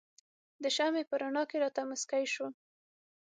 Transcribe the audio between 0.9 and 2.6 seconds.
په رڼا کې راته مسکی شو.